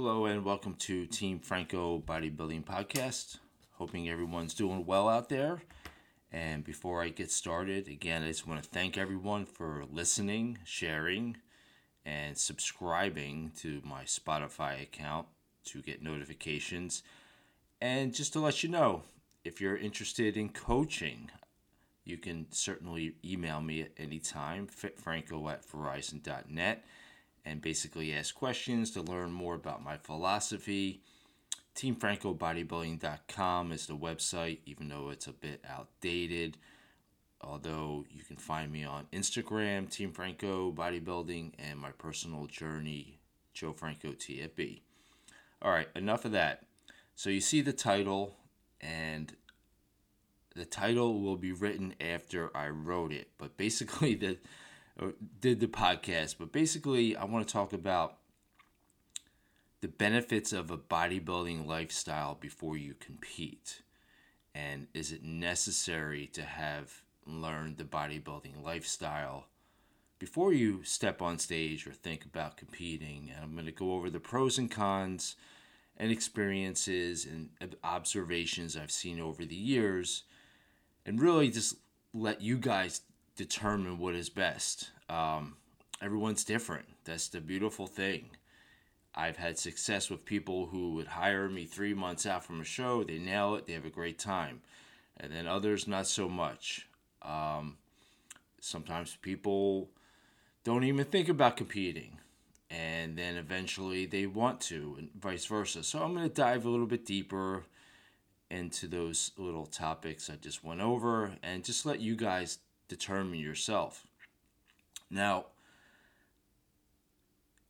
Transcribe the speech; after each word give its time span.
Hello 0.00 0.26
and 0.26 0.44
welcome 0.44 0.74
to 0.74 1.06
Team 1.06 1.40
Franco 1.40 1.98
Bodybuilding 1.98 2.62
Podcast. 2.62 3.38
Hoping 3.78 4.08
everyone's 4.08 4.54
doing 4.54 4.86
well 4.86 5.08
out 5.08 5.28
there. 5.28 5.60
And 6.30 6.62
before 6.62 7.02
I 7.02 7.08
get 7.08 7.32
started, 7.32 7.88
again, 7.88 8.22
I 8.22 8.28
just 8.28 8.46
want 8.46 8.62
to 8.62 8.68
thank 8.68 8.96
everyone 8.96 9.44
for 9.44 9.86
listening, 9.90 10.58
sharing, 10.64 11.38
and 12.06 12.38
subscribing 12.38 13.50
to 13.56 13.82
my 13.84 14.04
Spotify 14.04 14.80
account 14.80 15.26
to 15.64 15.82
get 15.82 16.00
notifications. 16.00 17.02
And 17.80 18.14
just 18.14 18.32
to 18.34 18.40
let 18.40 18.62
you 18.62 18.68
know, 18.68 19.02
if 19.42 19.60
you're 19.60 19.76
interested 19.76 20.36
in 20.36 20.50
coaching, 20.50 21.28
you 22.04 22.18
can 22.18 22.46
certainly 22.52 23.16
email 23.24 23.60
me 23.60 23.82
at 23.82 23.90
any 23.98 24.20
time, 24.20 24.68
fitfranco 24.68 25.50
at 25.50 25.68
verizon.net, 25.68 26.84
and 27.44 27.60
basically 27.60 28.12
ask 28.12 28.34
questions 28.34 28.90
to 28.92 29.02
learn 29.02 29.32
more 29.32 29.54
about 29.54 29.82
my 29.82 29.96
philosophy. 29.96 31.02
TeamFrancoBodybuilding.com 31.74 33.72
is 33.72 33.86
the 33.86 33.96
website, 33.96 34.58
even 34.66 34.88
though 34.88 35.10
it's 35.10 35.26
a 35.26 35.32
bit 35.32 35.62
outdated. 35.68 36.58
Although 37.40 38.04
you 38.10 38.24
can 38.24 38.36
find 38.36 38.72
me 38.72 38.84
on 38.84 39.06
Instagram, 39.12 39.88
Team 39.88 40.12
Franco 40.12 40.72
Bodybuilding, 40.72 41.52
and 41.58 41.78
my 41.78 41.92
personal 41.92 42.46
journey, 42.46 43.20
Joe 43.54 43.72
Franco 43.72 44.08
TFB. 44.08 44.80
All 45.62 45.70
right, 45.70 45.88
enough 45.94 46.24
of 46.24 46.32
that. 46.32 46.64
So 47.14 47.30
you 47.30 47.40
see 47.40 47.60
the 47.60 47.72
title, 47.72 48.36
and 48.80 49.34
the 50.56 50.64
title 50.64 51.20
will 51.20 51.36
be 51.36 51.52
written 51.52 51.94
after 52.00 52.56
I 52.56 52.68
wrote 52.68 53.12
it, 53.12 53.28
but 53.38 53.56
basically 53.56 54.14
the 54.16 54.38
did 55.40 55.60
the 55.60 55.66
podcast. 55.66 56.36
But 56.38 56.52
basically, 56.52 57.16
I 57.16 57.24
want 57.24 57.46
to 57.46 57.52
talk 57.52 57.72
about 57.72 58.18
the 59.80 59.88
benefits 59.88 60.52
of 60.52 60.70
a 60.70 60.78
bodybuilding 60.78 61.66
lifestyle 61.66 62.34
before 62.34 62.76
you 62.76 62.94
compete, 62.94 63.82
and 64.54 64.88
is 64.92 65.12
it 65.12 65.22
necessary 65.22 66.26
to 66.26 66.42
have 66.42 67.02
learned 67.26 67.76
the 67.76 67.84
bodybuilding 67.84 68.64
lifestyle 68.64 69.46
before 70.18 70.52
you 70.52 70.82
step 70.82 71.22
on 71.22 71.38
stage 71.38 71.86
or 71.86 71.92
think 71.92 72.24
about 72.24 72.56
competing? 72.56 73.30
And 73.32 73.44
I'm 73.44 73.52
going 73.52 73.66
to 73.66 73.72
go 73.72 73.92
over 73.92 74.10
the 74.10 74.18
pros 74.18 74.58
and 74.58 74.70
cons 74.70 75.36
and 75.96 76.10
experiences 76.10 77.24
and 77.24 77.76
observations 77.84 78.76
I've 78.76 78.90
seen 78.90 79.20
over 79.20 79.44
the 79.44 79.54
years 79.54 80.24
and 81.06 81.20
really 81.20 81.50
just 81.50 81.76
let 82.12 82.40
you 82.40 82.56
guys 82.56 83.02
determine 83.38 83.98
what 83.98 84.16
is 84.16 84.28
best. 84.28 84.90
Um, 85.08 85.56
everyone's 86.02 86.44
different. 86.44 86.86
That's 87.04 87.28
the 87.28 87.40
beautiful 87.40 87.86
thing. 87.86 88.30
I've 89.14 89.36
had 89.36 89.58
success 89.58 90.10
with 90.10 90.24
people 90.24 90.66
who 90.66 90.94
would 90.94 91.06
hire 91.06 91.48
me 91.48 91.64
three 91.64 91.94
months 91.94 92.26
out 92.26 92.44
from 92.44 92.60
a 92.60 92.64
show. 92.64 93.04
They 93.04 93.18
nail 93.18 93.54
it. 93.54 93.66
They 93.66 93.72
have 93.72 93.86
a 93.86 93.90
great 93.90 94.18
time. 94.18 94.60
And 95.16 95.32
then 95.32 95.46
others, 95.46 95.88
not 95.88 96.06
so 96.06 96.28
much. 96.28 96.86
Um, 97.22 97.78
sometimes 98.60 99.16
people 99.22 99.88
don't 100.64 100.84
even 100.84 101.04
think 101.04 101.28
about 101.28 101.56
competing. 101.56 102.18
And 102.70 103.16
then 103.16 103.36
eventually 103.36 104.04
they 104.04 104.26
want 104.26 104.60
to, 104.62 104.96
and 104.98 105.10
vice 105.18 105.46
versa. 105.46 105.82
So 105.84 106.02
I'm 106.02 106.12
going 106.12 106.28
to 106.28 106.34
dive 106.34 106.66
a 106.66 106.70
little 106.70 106.86
bit 106.86 107.06
deeper 107.06 107.64
into 108.50 108.88
those 108.88 109.30
little 109.36 109.66
topics 109.66 110.28
I 110.30 110.36
just 110.36 110.64
went 110.64 110.80
over 110.80 111.32
and 111.42 111.64
just 111.64 111.86
let 111.86 112.00
you 112.00 112.16
guys 112.16 112.58
determine 112.88 113.38
yourself. 113.38 114.06
Now, 115.10 115.46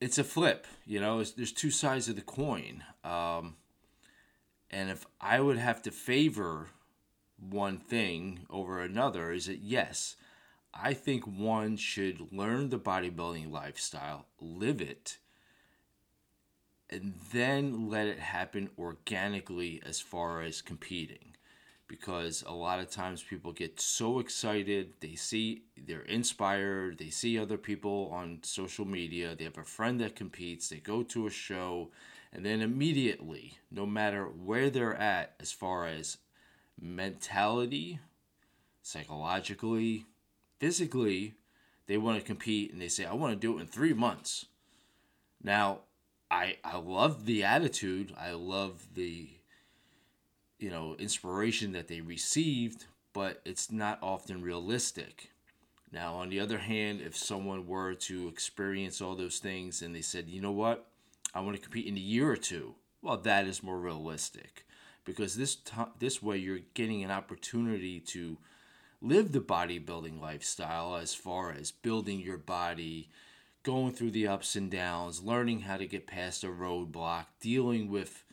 it's 0.01 0.19
a 0.19 0.25
flip, 0.25 0.67
you 0.87 1.01
know, 1.01 1.23
there's 1.23 1.53
two 1.53 1.71
sides 1.71 2.09
of 2.09 2.17
the 2.17 2.23
coin. 2.23 2.85
Um, 3.05 3.57
and 4.71 4.91
if 4.91 5.07
I 5.21 5.41
would 5.41 5.59
have 5.59 5.83
to 5.83 5.91
favor 5.91 6.69
one 7.39 7.79
thing 7.79 8.41
over 8.49 8.81
another, 8.81 9.33
is 9.33 9.47
that 9.47 9.59
yes, 9.59 10.17
I 10.73 10.95
think 10.95 11.25
one 11.25 11.77
should 11.77 12.33
learn 12.33 12.69
the 12.69 12.79
bodybuilding 12.79 13.51
lifestyle, 13.51 14.27
live 14.41 14.81
it, 14.81 15.19
and 16.91 17.15
then 17.33 17.89
let 17.89 18.07
it 18.07 18.19
happen 18.19 18.71
organically 18.79 19.83
as 19.85 20.01
far 20.01 20.43
as 20.43 20.63
competing 20.63 21.37
because 21.89 22.45
a 22.47 22.53
lot 22.53 22.79
of 22.79 22.91
times 22.91 23.23
people 23.23 23.53
get 23.53 23.81
so 23.81 24.19
excited 24.19 24.93
they 25.01 25.15
see 25.15 25.63
they're 25.87 26.03
inspired 26.03 26.99
they 26.99 27.11
see 27.11 27.39
other 27.39 27.57
people 27.57 28.11
on 28.13 28.39
social 28.43 28.85
media 28.85 29.35
they 29.35 29.45
have 29.45 29.59
a 29.59 29.65
friend 29.65 30.01
that 30.01 30.15
competes 30.15 30.69
they 30.69 30.77
go 30.77 31.03
to 31.03 31.27
a 31.27 31.31
show 31.31 31.91
and 32.33 32.45
then 32.45 32.61
immediately 32.61 33.59
no 33.71 33.87
matter 33.87 34.25
where 34.25 34.71
they're 34.71 34.97
at 34.97 35.35
as 35.41 35.51
far 35.51 35.87
as 35.87 36.19
mentality 36.81 37.99
psychologically 38.83 40.05
physically 40.59 41.35
they 41.87 41.97
want 41.97 42.19
to 42.19 42.25
compete 42.25 42.71
and 42.73 42.81
they 42.81 42.89
say 42.89 43.05
i 43.05 43.15
want 43.15 43.33
to 43.33 43.39
do 43.39 43.57
it 43.57 43.61
in 43.63 43.67
three 43.67 43.95
months 43.95 44.47
now 45.43 45.81
I 46.31 46.57
I 46.65 46.77
love 46.77 47.25
the 47.25 47.45
attitude. 47.45 48.15
I 48.19 48.33
love 48.33 48.89
the 48.95 49.29
you 50.59 50.71
know 50.71 50.97
inspiration 50.99 51.73
that 51.73 51.89
they 51.89 52.01
received, 52.01 52.87
but 53.13 53.41
it's 53.45 53.71
not 53.71 53.99
often 54.03 54.43
realistic. 54.43 55.31
Now, 55.91 56.15
on 56.17 56.29
the 56.29 56.41
other 56.41 56.59
hand, 56.59 57.01
if 57.01 57.17
someone 57.17 57.67
were 57.67 57.95
to 57.95 58.29
experience 58.29 59.01
all 59.01 59.15
those 59.15 59.39
things 59.39 59.81
and 59.81 59.95
they 59.95 60.03
said, 60.03 60.29
you 60.29 60.43
know 60.43 60.53
what, 60.53 60.87
I 61.35 61.41
want 61.41 61.57
to 61.57 61.63
compete 61.63 61.87
in 61.87 61.97
a 61.97 62.01
year 62.01 62.31
or 62.31 62.37
two, 62.37 62.75
well, 63.01 63.17
that 63.17 63.47
is 63.47 63.63
more 63.63 63.79
realistic 63.79 64.67
because 65.05 65.37
this 65.37 65.55
t- 65.57 65.73
this 65.99 66.23
way 66.23 66.37
you're 66.37 66.61
getting 66.75 67.03
an 67.03 67.11
opportunity 67.11 68.01
to 68.01 68.37
live 69.01 69.33
the 69.33 69.41
bodybuilding 69.41 70.21
lifestyle 70.21 70.97
as 70.97 71.15
far 71.15 71.53
as 71.53 71.71
building 71.71 72.21
your 72.21 72.37
body 72.37 73.09
going 73.63 73.93
through 73.93 74.11
the 74.11 74.27
ups 74.27 74.57
and 74.57 74.71
downs, 74.71 75.23
learning 75.23 75.61
how 75.61 75.77
to 75.77 75.87
get 75.87 76.07
past 76.07 76.45
a 76.45 76.49
roadblock, 76.49 77.27
dealing 77.41 77.91
with, 77.91 78.25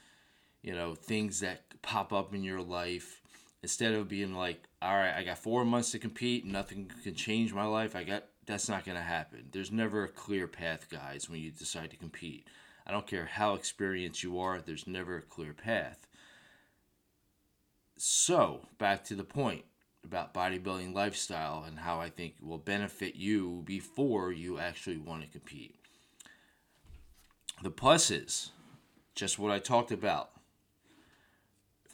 you 0.66 0.74
know, 0.74 0.96
things 0.96 1.42
that 1.42 1.62
pop 1.84 2.12
up 2.12 2.34
in 2.34 2.44
your 2.44 2.60
life 2.60 3.22
instead 3.62 3.94
of 3.94 4.10
being 4.10 4.34
like, 4.34 4.64
all 4.82 4.96
right, 4.96 5.14
I 5.16 5.24
got 5.24 5.38
four 5.38 5.64
months 5.64 5.92
to 5.92 6.00
compete, 6.00 6.44
nothing 6.44 6.92
can 7.04 7.14
change 7.14 7.54
my 7.54 7.66
life. 7.66 7.96
I 7.96 8.04
got 8.04 8.24
that's 8.48 8.68
not 8.68 8.84
going 8.84 8.98
to 8.98 9.04
happen. 9.04 9.46
There's 9.52 9.72
never 9.72 10.04
a 10.04 10.08
clear 10.08 10.48
path, 10.48 10.88
guys, 10.90 11.30
when 11.30 11.40
you 11.40 11.52
decide 11.52 11.92
to 11.92 11.98
compete. 11.98 12.48
I 12.86 12.92
don't 12.92 13.08
care 13.08 13.26
how 13.26 13.54
experienced 13.54 14.24
you 14.24 14.40
are, 14.40 14.60
there's 14.60 14.88
never 14.88 15.18
a 15.18 15.22
clear 15.22 15.54
path. 15.54 16.08
So, 17.98 18.68
back 18.78 19.04
to 19.06 19.16
the 19.16 19.24
point 19.24 19.66
about 20.04 20.34
bodybuilding 20.34 20.94
lifestyle 20.94 21.64
and 21.66 21.80
how 21.80 22.00
I 22.00 22.10
think 22.10 22.36
will 22.42 22.60
benefit 22.60 23.16
you 23.16 23.64
before 23.66 24.32
you 24.32 24.60
actually 24.60 24.98
want 24.98 25.24
to 25.24 25.28
compete. 25.28 25.76
The 27.64 27.72
pluses, 27.72 28.50
just 29.16 29.40
what 29.40 29.52
I 29.52 29.60
talked 29.60 29.92
about. 29.92 30.30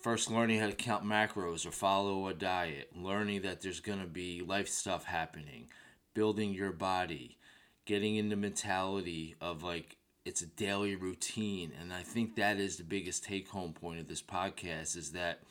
First, 0.01 0.31
learning 0.31 0.59
how 0.59 0.65
to 0.65 0.73
count 0.73 1.05
macros 1.05 1.63
or 1.63 1.71
follow 1.71 2.27
a 2.27 2.33
diet, 2.33 2.89
learning 2.95 3.43
that 3.43 3.61
there's 3.61 3.79
going 3.79 3.99
to 3.99 4.07
be 4.07 4.41
life 4.41 4.67
stuff 4.67 5.05
happening, 5.05 5.67
building 6.15 6.55
your 6.55 6.71
body, 6.71 7.37
getting 7.85 8.15
into 8.15 8.35
mentality 8.35 9.35
of 9.39 9.61
like 9.61 9.97
it's 10.25 10.41
a 10.41 10.47
daily 10.47 10.95
routine. 10.95 11.71
And 11.79 11.93
I 11.93 12.01
think 12.01 12.35
that 12.35 12.57
is 12.57 12.77
the 12.77 12.83
biggest 12.83 13.23
take 13.23 13.49
home 13.49 13.73
point 13.73 13.99
of 13.99 14.07
this 14.07 14.23
podcast 14.23 14.97
is 14.97 15.11
that 15.11 15.41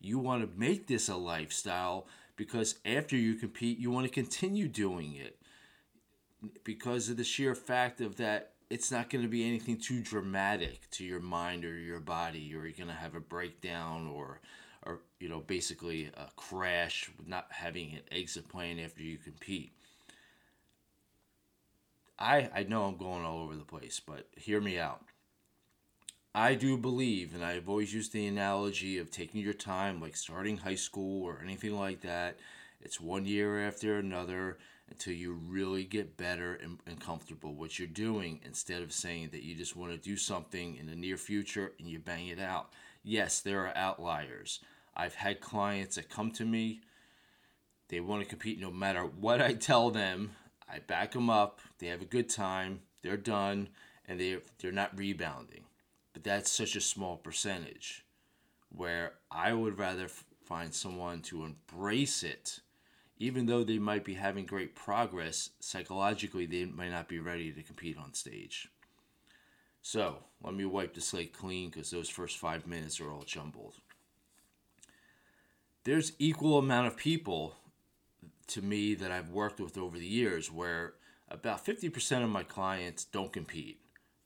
you 0.00 0.20
want 0.20 0.42
to 0.42 0.58
make 0.58 0.86
this 0.86 1.08
a 1.08 1.16
lifestyle 1.16 2.06
because 2.36 2.76
after 2.84 3.16
you 3.16 3.34
compete, 3.34 3.80
you 3.80 3.90
want 3.90 4.06
to 4.06 4.12
continue 4.12 4.68
doing 4.68 5.14
it. 5.14 5.36
Because 6.62 7.08
of 7.08 7.16
the 7.16 7.24
sheer 7.24 7.56
fact 7.56 8.00
of 8.00 8.16
that 8.16 8.52
it's 8.70 8.90
not 8.90 9.10
going 9.10 9.22
to 9.22 9.28
be 9.28 9.46
anything 9.46 9.76
too 9.76 10.00
dramatic 10.00 10.90
to 10.90 11.04
your 11.04 11.20
mind 11.20 11.64
or 11.64 11.78
your 11.78 12.00
body 12.00 12.52
or 12.54 12.64
you're 12.66 12.72
going 12.72 12.88
to 12.88 12.94
have 12.94 13.14
a 13.14 13.20
breakdown 13.20 14.08
or 14.08 14.40
or 14.84 15.00
you 15.20 15.28
know 15.28 15.40
basically 15.40 16.10
a 16.16 16.26
crash 16.36 17.10
not 17.26 17.46
having 17.50 17.92
an 17.92 18.02
exit 18.10 18.48
plan 18.48 18.78
after 18.78 19.02
you 19.02 19.18
compete 19.18 19.72
i 22.18 22.48
i 22.54 22.62
know 22.62 22.84
i'm 22.84 22.96
going 22.96 23.24
all 23.24 23.42
over 23.42 23.56
the 23.56 23.64
place 23.64 24.00
but 24.04 24.26
hear 24.36 24.60
me 24.60 24.78
out 24.78 25.02
I 26.38 26.54
do 26.54 26.76
believe, 26.76 27.34
and 27.34 27.42
I've 27.42 27.66
always 27.66 27.94
used 27.94 28.12
the 28.12 28.26
analogy 28.26 28.98
of 28.98 29.10
taking 29.10 29.40
your 29.40 29.54
time, 29.54 30.02
like 30.02 30.14
starting 30.14 30.58
high 30.58 30.74
school 30.74 31.24
or 31.24 31.40
anything 31.42 31.74
like 31.74 32.02
that. 32.02 32.36
It's 32.82 33.00
one 33.00 33.24
year 33.24 33.66
after 33.66 33.98
another 33.98 34.58
until 34.88 35.12
you 35.14 35.32
really 35.32 35.84
get 35.84 36.16
better 36.16 36.54
and, 36.54 36.78
and 36.86 37.00
comfortable 37.00 37.54
what 37.54 37.78
you're 37.78 37.88
doing 37.88 38.40
instead 38.44 38.82
of 38.82 38.92
saying 38.92 39.30
that 39.32 39.42
you 39.42 39.54
just 39.54 39.76
want 39.76 39.92
to 39.92 39.98
do 39.98 40.16
something 40.16 40.76
in 40.76 40.86
the 40.86 40.94
near 40.94 41.16
future 41.16 41.72
and 41.78 41.88
you 41.88 41.98
bang 41.98 42.28
it 42.28 42.40
out. 42.40 42.70
Yes, 43.02 43.40
there 43.40 43.66
are 43.66 43.76
outliers. 43.76 44.60
I've 44.94 45.14
had 45.14 45.40
clients 45.40 45.96
that 45.96 46.08
come 46.08 46.30
to 46.32 46.44
me, 46.44 46.80
they 47.88 48.00
want 48.00 48.22
to 48.22 48.28
compete 48.28 48.60
no 48.60 48.70
matter 48.70 49.02
what 49.02 49.40
I 49.40 49.52
tell 49.54 49.90
them. 49.90 50.32
I 50.68 50.80
back 50.80 51.12
them 51.12 51.30
up, 51.30 51.60
they 51.78 51.86
have 51.88 52.02
a 52.02 52.06
good 52.06 52.28
time, 52.28 52.80
they're 53.02 53.16
done, 53.16 53.68
and 54.06 54.18
they, 54.18 54.38
they're 54.58 54.72
not 54.72 54.98
rebounding 54.98 55.64
But 56.12 56.24
that's 56.24 56.50
such 56.50 56.74
a 56.74 56.80
small 56.80 57.16
percentage 57.16 58.04
where 58.70 59.14
I 59.30 59.52
would 59.52 59.78
rather 59.78 60.08
find 60.44 60.74
someone 60.74 61.20
to 61.22 61.44
embrace 61.44 62.22
it. 62.22 62.60
Even 63.18 63.46
though 63.46 63.64
they 63.64 63.78
might 63.78 64.04
be 64.04 64.14
having 64.14 64.44
great 64.44 64.74
progress, 64.74 65.50
psychologically, 65.60 66.46
they 66.46 66.64
might 66.66 66.90
not 66.90 67.08
be 67.08 67.18
ready 67.18 67.52
to 67.52 67.62
compete 67.62 67.96
on 67.96 68.12
stage. 68.12 68.68
So, 69.80 70.24
let 70.42 70.54
me 70.54 70.64
wipe 70.64 70.94
the 70.94 71.00
slate 71.00 71.32
clean 71.32 71.70
because 71.70 71.90
those 71.90 72.08
first 72.08 72.38
five 72.38 72.66
minutes 72.66 73.00
are 73.00 73.10
all 73.10 73.22
jumbled. 73.22 73.74
There's 75.84 76.12
equal 76.18 76.58
amount 76.58 76.88
of 76.88 76.96
people 76.96 77.54
to 78.48 78.62
me 78.62 78.94
that 78.94 79.10
I've 79.10 79.30
worked 79.30 79.60
with 79.60 79.78
over 79.78 79.98
the 79.98 80.06
years 80.06 80.50
where 80.50 80.94
about 81.28 81.64
50% 81.64 82.22
of 82.22 82.30
my 82.30 82.42
clients 82.42 83.04
don't 83.04 83.32
compete, 83.32 83.80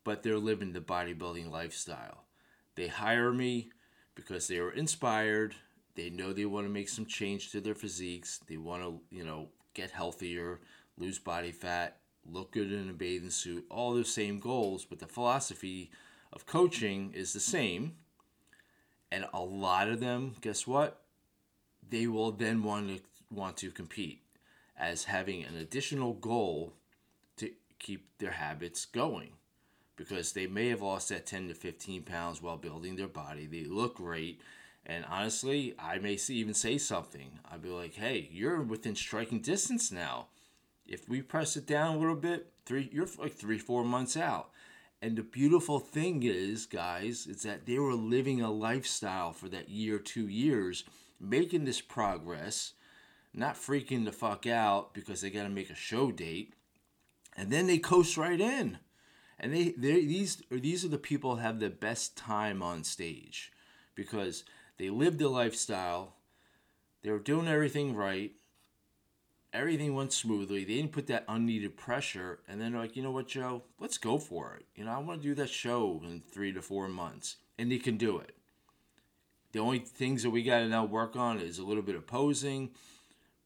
but 0.05 0.23
they're 0.23 0.39
living 0.39 0.73
the 0.73 0.81
bodybuilding 0.81 1.51
lifestyle. 1.51 2.25
They 2.75 2.89
hire 2.89 3.33
me 3.33 3.71
because 4.15 4.49
they 4.49 4.59
are 4.59 4.71
inspired. 4.71 5.55
They 5.95 6.11
know 6.11 6.33
they 6.33 6.47
want 6.47 6.67
to 6.67 6.73
make 6.73 6.89
some 6.89 7.07
change 7.07 7.51
to 7.53 7.61
their 7.61 7.75
physiques. 7.75 8.41
They 8.49 8.57
want 8.57 8.83
to, 8.83 9.01
you 9.11 9.25
know, 9.25 9.49
get 9.75 9.91
healthier, 9.91 10.61
lose 10.97 11.19
body 11.19 11.53
fat, 11.53 11.99
look 12.25 12.53
good 12.53 12.73
in 12.73 12.89
a 12.89 12.93
bathing 12.93 13.31
suit, 13.31 13.67
all 13.71 13.95
those 13.95 14.13
same 14.13 14.39
goals, 14.39 14.85
but 14.85 14.99
the 14.99 15.07
philosophy 15.07 15.91
of 16.33 16.47
coaching 16.47 17.13
is 17.15 17.33
the 17.33 17.41
same. 17.41 17.97
And 19.13 19.27
a 19.33 19.41
lot 19.41 19.89
of 19.89 20.01
them, 20.01 20.37
guess 20.41 20.67
what? 20.67 21.03
They 21.89 22.07
will 22.07 22.31
then 22.31 22.63
want 22.63 22.89
to 22.89 23.03
want 23.33 23.57
to 23.59 23.71
compete 23.71 24.23
as 24.77 25.05
having 25.05 25.45
an 25.45 25.57
additional 25.57 26.15
goal 26.15 26.73
to 27.37 27.51
keep 27.79 28.07
their 28.19 28.33
habits 28.33 28.85
going 28.85 29.33
because 29.97 30.33
they 30.33 30.47
may 30.47 30.69
have 30.69 30.83
lost 30.83 31.11
that 31.11 31.27
10 31.27 31.49
to 31.49 31.55
15 31.55 32.03
pounds 32.03 32.41
while 32.41 32.57
building 32.57 32.97
their 32.97 33.07
body. 33.07 33.47
They 33.47 33.65
look 33.65 33.97
great. 33.97 34.41
And 34.87 35.05
honestly, 35.09 35.75
I 35.79 35.99
may 35.99 36.19
even 36.29 36.55
say 36.55 36.79
something. 36.79 37.39
I'd 37.51 37.63
be 37.63 37.69
like, 37.69 37.95
hey, 37.95 38.29
you're 38.33 38.63
within 38.63 38.97
striking 38.97 39.41
distance 39.41 39.93
now. 39.93 40.29
If 40.87 41.09
we 41.09 41.23
press 41.23 41.57
it 41.57 41.67
down 41.67 41.97
a 41.97 41.99
little 41.99 42.17
bit, 42.17 42.53
three 42.65 42.89
you're 42.93 43.09
like 43.19 43.35
three, 43.35 43.59
four 43.59 43.85
months 43.85 44.17
out. 44.17 44.51
And 45.03 45.17
the 45.17 45.23
beautiful 45.23 45.79
thing 45.79 46.23
is, 46.25 46.67
guys, 46.67 47.27
is 47.27 47.43
that 47.43 47.67
they 47.67 47.79
were 47.79 47.95
living 47.95 48.41
a 48.41 48.51
lifestyle 48.51 49.33
for 49.33 49.49
that 49.49 49.69
year, 49.69 49.99
two 49.99 50.29
years, 50.29 50.85
making 51.19 51.65
this 51.65 51.81
progress 51.81 52.75
not 53.33 53.55
freaking 53.55 54.05
the 54.05 54.13
fuck 54.13 54.47
out 54.47 54.93
because 54.95 55.21
they 55.21 55.31
got 55.31 55.45
to 55.45 55.49
make 55.49 55.71
a 55.71 55.75
show 55.75 56.11
date, 56.11 56.55
and 57.37 57.51
then 57.51 57.67
they 57.67 57.79
coast 57.79 58.17
right 58.17 58.41
in. 58.41 58.79
And 59.39 59.55
they 59.55 59.73
these 59.77 60.43
these 60.51 60.85
are 60.85 60.89
the 60.89 60.99
people 60.99 61.37
have 61.37 61.61
the 61.61 61.71
best 61.71 62.17
time 62.17 62.63
on 62.63 62.85
stage 62.85 63.53
because 63.95 64.45
they 64.81 64.91
lived 64.91 65.19
the 65.19 65.29
lifestyle. 65.29 66.15
They 67.03 67.11
were 67.11 67.19
doing 67.19 67.49
everything 67.49 67.95
right. 67.95 68.33
Everything 69.53 69.95
went 69.95 70.13
smoothly. 70.13 70.65
They 70.65 70.75
didn't 70.75 70.93
put 70.93 71.07
that 71.09 71.25
unneeded 71.29 71.77
pressure. 71.77 72.41
And 72.49 72.61
then 72.61 72.73
like, 72.75 72.97
you 72.97 73.03
know 73.03 73.11
what, 73.11 73.29
Joe? 73.29 73.63
Let's 73.79 73.99
go 73.99 74.19
for 74.19 74.55
it. 74.55 74.65
You 74.75 74.85
know, 74.85 74.93
I 74.93 74.99
want 74.99 75.23
to 75.23 75.29
do 75.29 75.35
that 75.35 75.51
show 75.51 76.01
in 76.05 76.23
three 76.33 76.53
to 76.53 76.63
four 76.63 76.89
months. 76.89 77.37
And 77.59 77.71
they 77.71 77.79
can 77.79 77.97
do 77.97 78.19
it. 78.19 78.35
The 79.53 79.59
only 79.59 79.81
things 79.81 80.23
that 80.23 80.31
we 80.31 80.43
got 80.43 80.61
to 80.61 80.69
now 80.69 80.85
work 80.85 81.17
on 81.17 81.41
is 81.41 81.59
a 81.59 81.65
little 81.65 81.83
bit 81.83 81.97
of 81.97 82.07
posing 82.07 82.71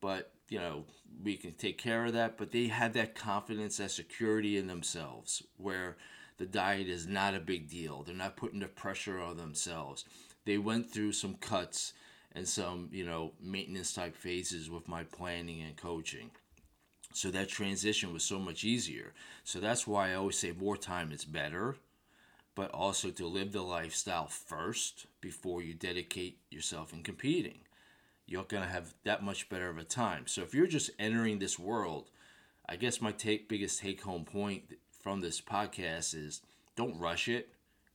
but 0.05 0.33
you 0.51 0.59
know 0.59 0.85
we 1.23 1.35
can 1.35 1.53
take 1.53 1.79
care 1.79 2.05
of 2.05 2.13
that 2.13 2.37
but 2.37 2.53
they 2.53 2.67
have 2.67 2.93
that 2.93 3.15
confidence 3.15 3.79
that 3.79 3.91
security 3.91 4.59
in 4.59 4.67
themselves 4.67 5.43
where 5.57 5.97
the 6.37 6.45
diet 6.45 6.89
is 6.89 7.07
not 7.07 7.35
a 7.35 7.41
big 7.41 7.71
deal 7.71 8.03
they're 8.03 8.15
not 8.15 8.37
putting 8.37 8.61
the 8.61 8.67
pressure 8.67 9.19
on 9.19 9.39
themselves 9.39 10.05
they 10.45 10.59
went 10.59 10.91
through 10.91 11.13
some 11.13 11.35
cuts 11.35 11.93
and 12.33 12.47
some 12.49 12.89
you 12.93 13.05
know 13.05 13.33
maintenance 13.41 13.93
type 13.93 14.17
phases 14.17 14.71
with 14.71 14.89
my 14.89 15.05
planning 15.05 15.63
and 15.63 15.77
coaching. 15.77 16.31
So 17.13 17.31
that 17.31 17.49
transition 17.49 18.13
was 18.13 18.25
so 18.25 18.39
much 18.39 18.65
easier. 18.65 19.13
So 19.45 19.61
that's 19.61 19.87
why 19.87 20.11
i 20.11 20.15
always 20.15 20.39
say 20.39 20.53
more 20.53 20.77
time 20.77 21.13
is 21.13 21.25
better 21.25 21.77
but 22.55 22.71
also 22.71 23.11
to 23.11 23.27
live 23.27 23.53
the 23.53 23.63
lifestyle 23.63 24.27
first 24.27 25.07
before 25.21 25.63
you 25.63 25.75
dedicate 25.75 26.39
yourself 26.51 26.93
in 26.93 27.03
competing. 27.03 27.61
You're 28.27 28.45
going 28.45 28.63
to 28.63 28.69
have 28.69 28.95
that 29.05 29.23
much 29.23 29.49
better 29.49 29.69
of 29.69 29.79
a 29.79 29.85
time. 29.85 30.27
So 30.27 30.43
if 30.43 30.55
you're 30.55 30.67
just 30.67 30.91
entering 30.99 31.39
this 31.39 31.59
world, 31.59 32.11
I 32.69 32.77
guess 32.77 33.01
my 33.01 33.13
take 33.13 33.49
biggest 33.49 33.81
take 33.81 34.03
home 34.03 34.25
point 34.25 34.63
from 35.03 35.21
this 35.21 35.41
podcast 35.41 36.15
is 36.15 36.41
don't 36.77 36.99
rush 36.99 37.29
it, 37.29 37.49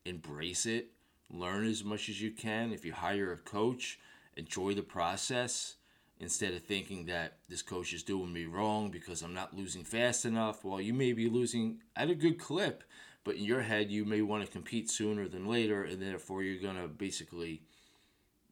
embrace 0.05 0.65
it, 0.65 0.89
learn 1.29 1.67
as 1.67 1.83
much 1.83 2.09
as 2.09 2.21
you 2.21 2.31
can. 2.31 2.71
If 2.71 2.85
you 2.85 2.93
hire 2.93 3.31
a 3.31 3.37
coach, 3.37 3.99
enjoy 4.35 4.73
the 4.73 4.81
process 4.81 5.75
instead 6.19 6.53
of 6.53 6.63
thinking 6.63 7.05
that 7.05 7.37
this 7.47 7.61
coach 7.61 7.93
is 7.93 8.03
doing 8.03 8.33
me 8.33 8.45
wrong 8.45 8.91
because 8.91 9.21
I'm 9.21 9.33
not 9.33 9.55
losing 9.55 9.83
fast 9.83 10.25
enough. 10.25 10.65
Well, 10.65 10.81
you 10.81 10.93
may 10.93 11.13
be 11.13 11.29
losing 11.29 11.81
at 11.95 12.09
a 12.09 12.15
good 12.15 12.39
clip, 12.39 12.83
but 13.23 13.35
in 13.35 13.43
your 13.43 13.61
head, 13.61 13.89
you 13.89 14.05
may 14.05 14.21
want 14.21 14.45
to 14.45 14.51
compete 14.51 14.89
sooner 14.89 15.27
than 15.27 15.47
later, 15.47 15.83
and 15.83 16.01
therefore 16.01 16.43
you're 16.43 16.61
going 16.61 16.81
to 16.81 16.87
basically 16.87 17.61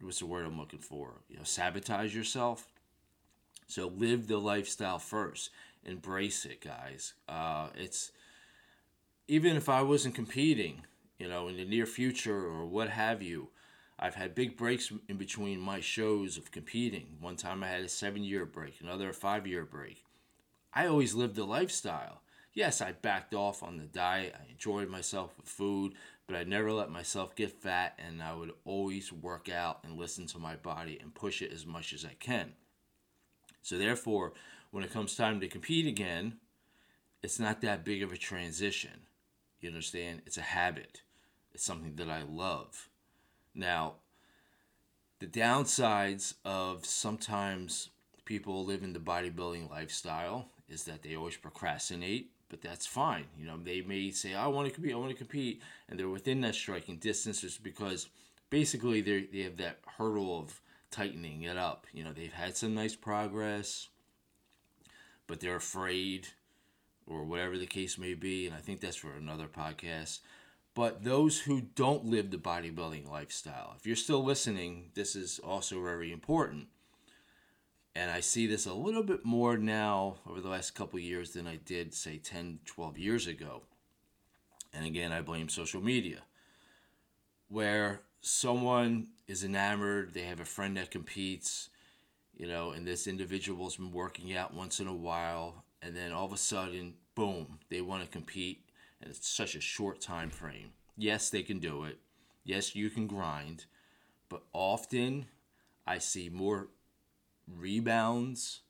what's 0.01 0.19
the 0.19 0.25
word 0.25 0.45
I'm 0.45 0.59
looking 0.59 0.79
for? 0.79 1.21
You 1.29 1.37
know, 1.37 1.43
sabotage 1.43 2.15
yourself. 2.15 2.67
So 3.67 3.87
live 3.87 4.27
the 4.27 4.37
lifestyle 4.37 4.99
first. 4.99 5.49
Embrace 5.83 6.45
it, 6.45 6.61
guys. 6.61 7.13
Uh, 7.27 7.67
it's 7.75 8.11
even 9.27 9.57
if 9.57 9.67
I 9.67 9.81
wasn't 9.81 10.15
competing, 10.15 10.83
you 11.19 11.27
know, 11.27 11.47
in 11.47 11.57
the 11.57 11.65
near 11.65 11.85
future 11.85 12.45
or 12.45 12.65
what 12.65 12.89
have 12.89 13.21
you, 13.21 13.49
I've 13.99 14.15
had 14.15 14.35
big 14.35 14.55
breaks 14.55 14.91
in 15.07 15.17
between 15.17 15.59
my 15.59 15.79
shows 15.79 16.37
of 16.37 16.51
competing. 16.51 17.17
One 17.19 17.35
time 17.35 17.63
I 17.63 17.69
had 17.69 17.81
a 17.81 17.89
seven 17.89 18.23
year 18.23 18.45
break, 18.45 18.79
another 18.81 19.09
a 19.09 19.13
five 19.13 19.47
year 19.47 19.65
break. 19.65 20.03
I 20.73 20.85
always 20.85 21.15
lived 21.15 21.35
the 21.35 21.45
lifestyle. 21.45 22.21
Yes, 22.53 22.81
I 22.81 22.91
backed 22.91 23.33
off 23.33 23.63
on 23.63 23.77
the 23.77 23.85
diet. 23.85 24.35
I 24.39 24.51
enjoyed 24.51 24.89
myself 24.89 25.35
with 25.37 25.47
food, 25.47 25.93
but 26.27 26.35
I 26.35 26.43
never 26.43 26.71
let 26.71 26.91
myself 26.91 27.35
get 27.35 27.51
fat 27.51 27.97
and 27.97 28.21
I 28.21 28.33
would 28.33 28.51
always 28.65 29.11
work 29.11 29.49
out 29.49 29.79
and 29.83 29.97
listen 29.97 30.27
to 30.27 30.39
my 30.39 30.55
body 30.55 30.99
and 31.01 31.13
push 31.13 31.41
it 31.41 31.51
as 31.51 31.65
much 31.65 31.93
as 31.93 32.05
I 32.05 32.15
can. 32.19 32.53
So 33.61 33.77
therefore, 33.77 34.33
when 34.71 34.83
it 34.83 34.93
comes 34.93 35.15
time 35.15 35.39
to 35.39 35.47
compete 35.47 35.87
again, 35.87 36.37
it's 37.23 37.39
not 37.39 37.61
that 37.61 37.83
big 37.83 38.03
of 38.03 38.11
a 38.11 38.17
transition. 38.17 39.07
You 39.59 39.69
understand? 39.69 40.21
It's 40.25 40.37
a 40.37 40.41
habit. 40.41 41.01
It's 41.57 41.65
something 41.65 41.95
that 41.95 42.07
I 42.07 42.21
love. 42.21 42.87
Now, 43.55 43.95
the 45.17 45.25
downsides 45.25 46.35
of 46.45 46.85
sometimes 46.85 47.89
people 48.25 48.63
living 48.63 48.93
the 48.93 48.99
bodybuilding 48.99 49.67
lifestyle 49.67 50.49
is 50.69 50.83
that 50.83 51.01
they 51.01 51.15
always 51.15 51.35
procrastinate 51.35 52.29
but 52.49 52.61
that's 52.61 52.85
fine. 52.85 53.25
You 53.37 53.45
know, 53.45 53.57
they 53.57 53.81
may 53.81 54.11
say, 54.11 54.33
I 54.33 54.47
want 54.47 54.69
to 54.69 54.73
compete, 54.73 54.93
I 54.93 54.97
want 54.97 55.09
to 55.09 55.17
compete, 55.17 55.61
and 55.89 55.99
they're 55.99 56.07
within 56.07 56.39
that 56.41 56.55
striking 56.55 56.95
distance 56.95 57.41
just 57.41 57.61
because 57.61 58.07
basically 58.49 59.01
they 59.01 59.23
they 59.23 59.41
have 59.41 59.57
that 59.57 59.79
hurdle 59.97 60.39
of 60.39 60.61
tightening 60.89 61.41
it 61.41 61.57
up. 61.57 61.87
You 61.91 62.03
know, 62.05 62.13
they've 62.13 62.31
had 62.31 62.55
some 62.55 62.73
nice 62.75 62.95
progress, 62.95 63.89
but 65.25 65.41
they're 65.41 65.57
afraid 65.57 66.27
or 67.05 67.25
whatever 67.25 67.57
the 67.57 67.65
case 67.65 67.97
may 67.97 68.13
be, 68.13 68.45
and 68.45 68.55
I 68.55 68.59
think 68.59 68.79
that's 68.79 68.95
for 68.95 69.11
another 69.11 69.47
podcast. 69.47 70.19
But 70.77 71.03
those 71.03 71.39
who 71.39 71.61
don't 71.61 72.05
live 72.05 72.29
the 72.29 72.37
bodybuilding 72.37 73.09
lifestyle, 73.09 73.73
if 73.77 73.87
you're 73.87 73.95
still 73.95 74.23
listening, 74.23 74.91
this 74.93 75.15
is 75.15 75.39
also 75.39 75.81
very 75.81 76.13
important 76.13 76.67
and 77.97 78.11
I 78.11 78.19
see 78.19 78.45
this 78.45 78.67
a 78.67 78.75
little 78.75 79.01
bit 79.01 79.25
more 79.25 79.57
now 79.57 80.17
over 80.29 80.39
the 80.39 80.49
last 80.49 80.75
couple 80.75 80.99
years 80.99 81.31
than 81.31 81.47
I 81.47 81.55
did, 81.55 81.95
say, 81.95 82.19
10, 82.19 82.59
12 82.63 82.99
years 82.99 83.25
ago. 83.25 83.63
And 84.71 84.85
again, 84.85 85.11
I 85.11 85.21
blame 85.21 85.49
social 85.49 85.81
media, 85.81 86.19
where 87.49 88.01
someone 88.21 89.07
is 89.27 89.43
enamored, 89.43 90.13
they 90.13 90.21
have 90.21 90.39
a 90.39 90.45
friend 90.45 90.77
that 90.77 90.91
competes, 90.91 91.69
you 92.35 92.47
know, 92.47 92.69
and 92.69 92.85
this 92.85 93.07
individual's 93.07 93.77
been 93.77 93.91
working 93.91 94.37
out 94.37 94.53
once 94.53 94.79
in 94.79 94.85
a 94.85 94.93
while, 94.93 95.63
and 95.81 95.95
then 95.95 96.11
all 96.11 96.25
of 96.25 96.33
a 96.33 96.37
sudden, 96.37 96.93
boom, 97.15 97.57
they 97.69 97.81
want 97.81 98.03
to 98.03 98.09
compete, 98.09 98.61
and 99.01 99.09
it's 99.09 99.27
such 99.27 99.55
a 99.55 99.61
short 99.61 100.01
time 100.01 100.29
frame. 100.29 100.71
Yes, 100.97 101.29
they 101.29 101.43
can 101.43 101.59
do 101.59 101.83
it. 101.83 101.99
Yes, 102.43 102.75
you 102.75 102.89
can 102.89 103.07
grind, 103.07 103.65
but 104.29 104.43
often 104.53 105.27
I 105.85 105.99
see 105.99 106.29
more 106.29 106.69
rebounds, 107.47 108.61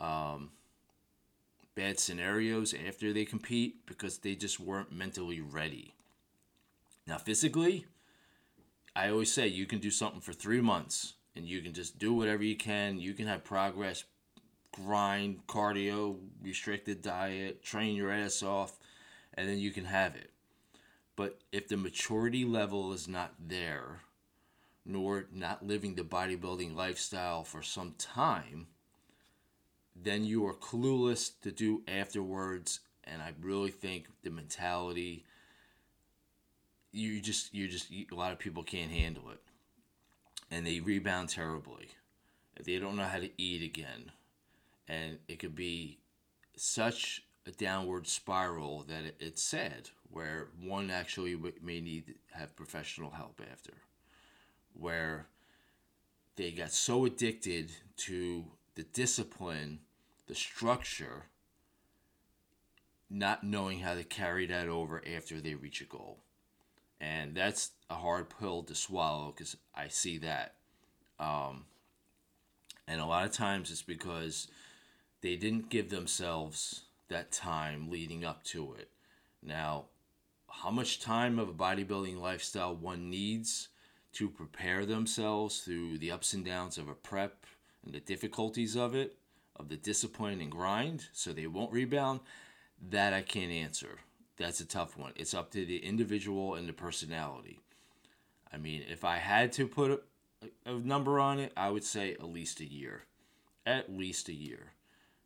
um, 0.00 0.50
bad 1.74 1.98
scenarios 2.00 2.74
after 2.74 3.12
they 3.12 3.24
compete 3.24 3.86
because 3.86 4.18
they 4.18 4.34
just 4.34 4.58
weren't 4.58 4.92
mentally 4.92 5.40
ready. 5.40 5.94
Now, 7.06 7.18
physically, 7.18 7.86
I 8.94 9.08
always 9.10 9.32
say 9.32 9.46
you 9.46 9.66
can 9.66 9.78
do 9.78 9.90
something 9.90 10.20
for 10.20 10.32
three 10.32 10.60
months 10.60 11.14
and 11.36 11.46
you 11.46 11.60
can 11.62 11.72
just 11.72 11.98
do 11.98 12.12
whatever 12.12 12.42
you 12.42 12.56
can. 12.56 12.98
You 12.98 13.14
can 13.14 13.26
have 13.26 13.44
progress, 13.44 14.04
grind, 14.72 15.46
cardio, 15.46 16.16
restricted 16.42 17.02
diet, 17.02 17.62
train 17.62 17.94
your 17.94 18.10
ass 18.10 18.42
off, 18.42 18.78
and 19.40 19.48
then 19.48 19.58
you 19.58 19.70
can 19.70 19.86
have 19.86 20.16
it. 20.16 20.30
But 21.16 21.38
if 21.50 21.66
the 21.66 21.78
maturity 21.78 22.44
level 22.44 22.92
is 22.92 23.08
not 23.08 23.32
there, 23.38 24.02
nor 24.84 25.24
not 25.32 25.66
living 25.66 25.94
the 25.94 26.02
bodybuilding 26.02 26.76
lifestyle 26.76 27.42
for 27.42 27.62
some 27.62 27.94
time, 27.96 28.66
then 29.96 30.26
you 30.26 30.46
are 30.46 30.52
clueless 30.52 31.30
to 31.40 31.50
do 31.50 31.82
afterwards. 31.88 32.80
And 33.04 33.22
I 33.22 33.32
really 33.40 33.70
think 33.70 34.08
the 34.22 34.28
mentality, 34.28 35.24
you 36.92 37.22
just, 37.22 37.54
you 37.54 37.66
just, 37.66 37.90
a 37.90 38.14
lot 38.14 38.32
of 38.32 38.38
people 38.38 38.62
can't 38.62 38.90
handle 38.90 39.30
it. 39.30 39.40
And 40.50 40.66
they 40.66 40.80
rebound 40.80 41.30
terribly. 41.30 41.88
They 42.62 42.78
don't 42.78 42.96
know 42.96 43.04
how 43.04 43.20
to 43.20 43.30
eat 43.40 43.62
again. 43.62 44.12
And 44.86 45.16
it 45.28 45.38
could 45.38 45.56
be 45.56 45.96
such 46.56 47.22
downward 47.52 48.06
spiral 48.06 48.84
that 48.88 49.14
it's 49.18 49.42
said, 49.42 49.90
where 50.10 50.48
one 50.62 50.90
actually 50.90 51.36
may 51.62 51.80
need 51.80 52.14
have 52.32 52.54
professional 52.56 53.10
help 53.10 53.40
after 53.50 53.74
where 54.74 55.26
they 56.36 56.50
got 56.50 56.72
so 56.72 57.04
addicted 57.04 57.70
to 57.96 58.44
the 58.74 58.82
discipline, 58.82 59.80
the 60.26 60.34
structure, 60.34 61.26
not 63.08 63.44
knowing 63.44 63.80
how 63.80 63.94
to 63.94 64.04
carry 64.04 64.46
that 64.46 64.68
over 64.68 65.02
after 65.16 65.40
they 65.40 65.54
reach 65.54 65.80
a 65.80 65.84
goal. 65.84 66.18
And 67.00 67.34
that's 67.34 67.72
a 67.88 67.94
hard 67.94 68.26
pill 68.38 68.62
to 68.64 68.74
swallow 68.74 69.32
because 69.34 69.56
I 69.74 69.88
see 69.88 70.18
that. 70.18 70.54
Um, 71.18 71.64
and 72.86 73.00
a 73.00 73.06
lot 73.06 73.26
of 73.26 73.32
times 73.32 73.70
it's 73.70 73.82
because 73.82 74.48
they 75.22 75.36
didn't 75.36 75.70
give 75.70 75.90
themselves 75.90 76.82
that 77.10 77.30
time 77.30 77.90
leading 77.90 78.24
up 78.24 78.42
to 78.44 78.74
it. 78.78 78.88
Now, 79.42 79.86
how 80.48 80.70
much 80.70 81.00
time 81.00 81.38
of 81.38 81.48
a 81.48 81.52
bodybuilding 81.52 82.18
lifestyle 82.20 82.74
one 82.74 83.10
needs 83.10 83.68
to 84.14 84.28
prepare 84.28 84.84
themselves 84.84 85.60
through 85.60 85.98
the 85.98 86.10
ups 86.10 86.32
and 86.32 86.44
downs 86.44 86.78
of 86.78 86.88
a 86.88 86.94
prep 86.94 87.46
and 87.84 87.94
the 87.94 88.00
difficulties 88.00 88.76
of 88.76 88.94
it, 88.94 89.16
of 89.56 89.68
the 89.68 89.76
discipline 89.76 90.40
and 90.40 90.50
grind, 90.50 91.06
so 91.12 91.32
they 91.32 91.46
won't 91.46 91.72
rebound, 91.72 92.20
that 92.90 93.12
I 93.12 93.22
can't 93.22 93.52
answer. 93.52 93.98
That's 94.36 94.60
a 94.60 94.66
tough 94.66 94.96
one. 94.96 95.12
It's 95.16 95.34
up 95.34 95.50
to 95.52 95.64
the 95.64 95.84
individual 95.84 96.54
and 96.54 96.68
the 96.68 96.72
personality. 96.72 97.60
I 98.52 98.56
mean, 98.56 98.82
if 98.90 99.04
I 99.04 99.18
had 99.18 99.52
to 99.52 99.68
put 99.68 100.02
a, 100.42 100.70
a 100.70 100.78
number 100.78 101.20
on 101.20 101.38
it, 101.38 101.52
I 101.56 101.70
would 101.70 101.84
say 101.84 102.12
at 102.12 102.24
least 102.24 102.60
a 102.60 102.64
year. 102.64 103.04
At 103.66 103.92
least 103.92 104.28
a 104.28 104.34
year, 104.34 104.72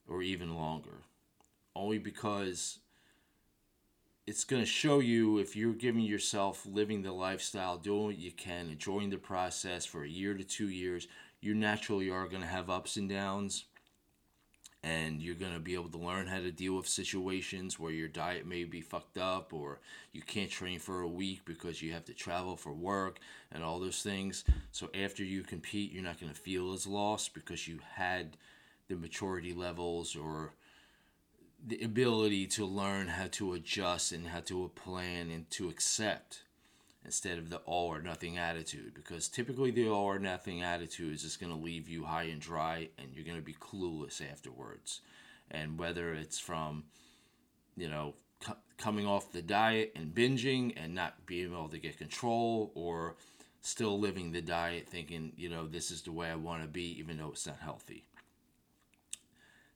or 0.08 0.20
even 0.20 0.56
longer. 0.56 1.02
Only 1.76 1.98
because 1.98 2.78
it's 4.26 4.44
going 4.44 4.62
to 4.62 4.66
show 4.66 5.00
you 5.00 5.38
if 5.38 5.54
you're 5.54 5.74
giving 5.74 6.02
yourself 6.02 6.64
living 6.64 7.02
the 7.02 7.12
lifestyle, 7.12 7.76
doing 7.76 8.04
what 8.04 8.18
you 8.18 8.32
can, 8.32 8.70
enjoying 8.70 9.10
the 9.10 9.18
process 9.18 9.84
for 9.84 10.02
a 10.04 10.08
year 10.08 10.34
to 10.34 10.44
two 10.44 10.68
years, 10.68 11.08
you 11.40 11.54
naturally 11.54 12.10
are 12.10 12.26
going 12.26 12.40
to 12.40 12.48
have 12.48 12.70
ups 12.70 12.96
and 12.96 13.08
downs. 13.08 13.64
And 14.82 15.22
you're 15.22 15.34
going 15.34 15.54
to 15.54 15.60
be 15.60 15.74
able 15.74 15.88
to 15.88 15.98
learn 15.98 16.26
how 16.26 16.40
to 16.40 16.50
deal 16.50 16.76
with 16.76 16.86
situations 16.86 17.78
where 17.78 17.90
your 17.90 18.08
diet 18.08 18.46
may 18.46 18.64
be 18.64 18.82
fucked 18.82 19.16
up 19.16 19.54
or 19.54 19.80
you 20.12 20.20
can't 20.20 20.50
train 20.50 20.78
for 20.78 21.00
a 21.00 21.08
week 21.08 21.40
because 21.46 21.80
you 21.80 21.92
have 21.94 22.04
to 22.04 22.12
travel 22.12 22.54
for 22.54 22.74
work 22.74 23.18
and 23.50 23.64
all 23.64 23.80
those 23.80 24.02
things. 24.02 24.44
So 24.72 24.90
after 24.94 25.24
you 25.24 25.42
compete, 25.42 25.90
you're 25.90 26.02
not 26.02 26.20
going 26.20 26.32
to 26.32 26.38
feel 26.38 26.74
as 26.74 26.86
lost 26.86 27.32
because 27.32 27.66
you 27.66 27.78
had 27.94 28.36
the 28.88 28.96
maturity 28.96 29.54
levels 29.54 30.14
or 30.16 30.52
the 31.66 31.82
ability 31.82 32.46
to 32.46 32.64
learn 32.64 33.08
how 33.08 33.26
to 33.32 33.54
adjust 33.54 34.12
and 34.12 34.28
how 34.28 34.40
to 34.40 34.70
plan 34.74 35.30
and 35.30 35.50
to 35.50 35.68
accept 35.68 36.42
instead 37.04 37.38
of 37.38 37.50
the 37.50 37.56
all 37.58 37.88
or 37.88 38.00
nothing 38.00 38.38
attitude 38.38 38.92
because 38.94 39.28
typically 39.28 39.70
the 39.70 39.88
all 39.88 40.04
or 40.04 40.18
nothing 40.18 40.62
attitude 40.62 41.14
is 41.14 41.22
just 41.22 41.40
going 41.40 41.52
to 41.52 41.58
leave 41.58 41.88
you 41.88 42.04
high 42.04 42.24
and 42.24 42.40
dry 42.40 42.88
and 42.98 43.08
you're 43.14 43.24
going 43.24 43.36
to 43.36 43.42
be 43.42 43.54
clueless 43.54 44.20
afterwards. 44.30 45.00
And 45.50 45.78
whether 45.78 46.12
it's 46.12 46.38
from 46.38 46.84
you 47.76 47.88
know 47.88 48.14
coming 48.76 49.06
off 49.06 49.32
the 49.32 49.42
diet 49.42 49.92
and 49.96 50.14
binging 50.14 50.72
and 50.76 50.94
not 50.94 51.26
being 51.26 51.52
able 51.52 51.68
to 51.68 51.78
get 51.78 51.98
control 51.98 52.72
or 52.74 53.16
still 53.62 53.98
living 53.98 54.32
the 54.32 54.42
diet 54.42 54.86
thinking 54.86 55.32
you 55.36 55.48
know 55.48 55.66
this 55.66 55.90
is 55.90 56.02
the 56.02 56.12
way 56.12 56.28
i 56.28 56.34
want 56.34 56.60
to 56.60 56.68
be 56.68 56.98
even 56.98 57.16
though 57.16 57.30
it's 57.30 57.46
not 57.46 57.58
healthy 57.60 58.04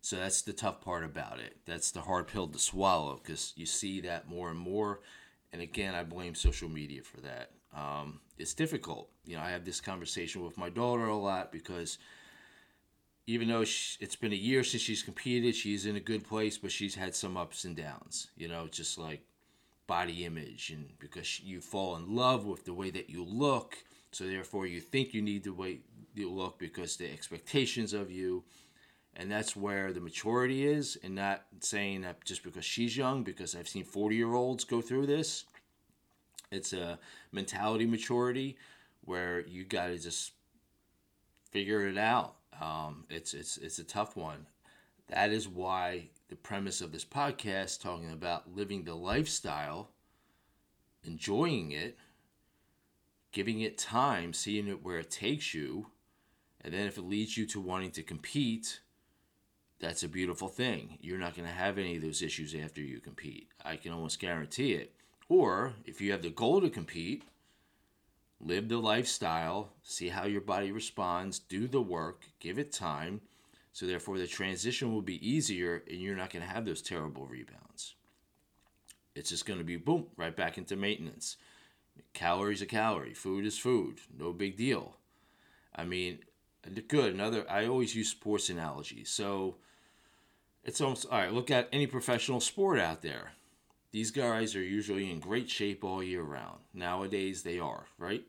so 0.09 0.17
that's 0.17 0.41
the 0.41 0.55
tough 0.55 0.81
part 0.81 1.05
about 1.05 1.39
it. 1.39 1.59
That's 1.67 1.91
the 1.91 2.01
hard 2.01 2.29
pill 2.29 2.49
to 2.49 2.59
swallow 2.59 3.21
because 3.23 3.53
you 3.57 3.67
see 3.67 4.01
that 4.01 4.27
more 4.27 4.49
and 4.49 4.59
more. 4.59 5.01
And 5.53 5.61
again, 5.61 5.95
I 5.95 6.03
blame 6.03 6.35
social 6.35 6.71
media 6.71 7.03
for 7.03 7.21
that. 7.21 7.51
Um, 7.77 8.21
it's 8.39 8.55
difficult. 8.55 9.11
You 9.27 9.37
know, 9.37 9.43
I 9.43 9.51
have 9.51 9.67
this 9.67 9.83
conversation 9.83 10.43
with 10.43 10.57
my 10.57 10.71
daughter 10.71 11.05
a 11.05 11.15
lot 11.15 11.53
because 11.53 11.99
even 13.27 13.49
though 13.49 13.65
she, 13.65 13.99
it's 14.01 14.17
been 14.17 14.33
a 14.33 14.37
year 14.37 14.65
since 14.65 14.83
she's 14.83 15.03
competed, 15.03 15.55
she's 15.55 15.85
in 15.85 15.95
a 15.95 16.01
good 16.01 16.27
place, 16.27 16.57
but 16.57 16.73
she's 16.73 16.95
had 16.95 17.15
some 17.15 17.37
ups 17.37 17.65
and 17.65 17.77
downs. 17.77 18.29
You 18.35 18.49
know, 18.49 18.67
just 18.67 18.97
like 18.97 19.21
body 19.87 20.25
image, 20.25 20.71
and 20.71 20.89
because 20.99 21.39
you 21.41 21.61
fall 21.61 21.97
in 21.97 22.17
love 22.17 22.47
with 22.47 22.65
the 22.65 22.73
way 22.73 22.89
that 22.93 23.11
you 23.11 23.23
look, 23.23 23.77
so 24.13 24.25
therefore 24.25 24.67
you 24.67 24.81
think 24.81 25.13
you 25.13 25.21
need 25.21 25.45
the 25.45 25.53
way 25.53 25.81
you 26.15 26.31
look 26.31 26.59
because 26.59 26.97
the 26.97 27.13
expectations 27.13 27.93
of 27.93 28.11
you 28.11 28.45
and 29.19 29.31
that's 29.31 29.55
where 29.55 29.93
the 29.93 30.01
maturity 30.01 30.65
is 30.65 30.97
and 31.03 31.15
not 31.15 31.45
saying 31.61 32.01
that 32.03 32.25
just 32.25 32.43
because 32.43 32.65
she's 32.65 32.97
young 32.97 33.25
because 33.25 33.55
i've 33.55 33.69
seen 33.69 33.85
40 33.85 34.17
year 34.17 34.33
olds 34.33 34.65
go 34.65 34.81
through 34.81 35.07
this. 35.07 35.45
It's 36.51 36.73
a 36.73 36.99
mentality 37.31 37.85
maturity 37.85 38.57
where 39.05 39.47
you 39.47 39.65
got 39.65 39.89
to 39.89 39.99
just 39.99 40.33
figure 41.51 41.87
it 41.87 41.99
out. 41.99 42.37
Um, 42.61 43.05
it's 43.11 43.35
it's 43.35 43.59
it's 43.59 43.79
a 43.79 43.85
tough 43.85 44.17
one. 44.17 44.47
That 45.09 45.31
is 45.31 45.49
why 45.49 46.09
the 46.29 46.37
premise 46.37 46.81
of 46.81 46.93
this 46.93 47.05
podcast 47.05 47.83
talking 47.83 48.13
about 48.13 48.55
living 48.55 48.85
the 48.85 48.95
lifestyle 48.95 49.91
enjoying 51.05 51.71
it 51.71 51.97
giving 53.33 53.61
it 53.61 53.79
time 53.79 54.33
seeing 54.33 54.67
it 54.67 54.85
where 54.85 54.99
it 54.99 55.11
takes 55.11 55.55
you 55.55 55.87
and 56.61 56.75
then 56.75 56.87
if 56.87 56.99
it 56.99 57.03
leads 57.03 57.37
you 57.37 57.47
to 57.47 57.61
wanting 57.61 57.91
to 57.91 58.03
compete 58.03 58.81
that's 59.81 60.03
a 60.03 60.09
beautiful 60.09 60.49
thing. 60.49 60.99
You're 61.01 61.19
not 61.19 61.37
going 61.37 61.47
to 61.49 61.55
have 61.55 61.79
any 61.79 61.97
of 61.97 62.03
those 62.03 62.23
issues 62.23 62.55
after 62.55 62.81
you 62.81 63.01
compete. 63.01 63.49
I 63.65 63.77
can 63.77 63.93
almost 63.93 64.21
guarantee 64.21 64.73
it. 64.73 64.93
Or 65.29 65.75
if 65.85 66.01
you 66.01 66.11
have 66.13 66.23
the 66.23 66.31
goal 66.31 66.61
to 66.61 66.71
compete, 66.71 67.23
live 68.41 68.69
the 68.69 68.79
lifestyle, 68.79 69.73
see 69.83 70.09
how 70.09 70.25
your 70.25 70.41
body 70.41 70.73
responds, 70.73 71.39
do 71.39 71.69
the 71.69 71.81
work, 71.81 72.25
give 72.41 72.59
it 72.59 72.73
time. 72.73 73.21
So, 73.73 73.87
therefore, 73.87 74.19
the 74.19 74.27
transition 74.27 74.93
will 74.93 75.03
be 75.03 75.29
easier 75.29 75.85
and 75.89 76.01
you're 76.01 76.17
not 76.17 76.33
going 76.33 76.45
to 76.45 76.51
have 76.51 76.65
those 76.65 76.83
terrible 76.83 77.27
rebounds. 77.27 77.95
It's 79.15 79.31
just 79.31 79.47
going 79.47 79.59
to 79.59 79.65
be 79.65 79.77
boom, 79.77 80.07
right 80.17 80.35
back 80.35 80.59
into 80.59 80.75
maintenance. 80.75 81.37
Calories 82.15 82.63
a 82.63 82.67
calorie, 82.67 83.15
food 83.15 83.45
is 83.45 83.59
food, 83.59 83.99
no 84.17 84.33
big 84.33 84.57
deal. 84.57 84.97
I 85.75 85.85
mean, 85.85 86.21
good. 86.89 87.15
Another, 87.15 87.49
I 87.49 87.67
always 87.67 87.95
use 87.95 88.09
sports 88.09 88.49
analogies. 88.49 89.11
So, 89.11 89.57
it's 90.65 90.81
almost 90.81 91.07
all 91.11 91.19
right. 91.19 91.33
Look 91.33 91.51
at 91.51 91.69
any 91.73 91.87
professional 91.87 92.41
sport 92.41 92.79
out 92.79 93.03
there. 93.03 93.33
These 93.91 94.11
guys 94.11 94.55
are 94.55 94.63
usually 94.63 95.11
in 95.11 95.19
great 95.19 95.49
shape 95.49 95.83
all 95.83 96.03
year 96.03 96.23
round. 96.23 96.59
Nowadays, 96.75 97.43
they 97.43 97.59
are, 97.59 97.87
right? 97.99 98.25